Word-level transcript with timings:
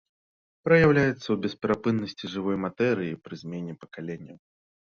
Праяўляецца 0.69 1.23
ў 1.33 1.37
бесперапыннасці 1.43 2.31
жывой 2.37 2.57
матэрыі 2.65 3.21
пры 3.27 3.33
змене 3.43 3.73
пакаленняў. 3.85 4.37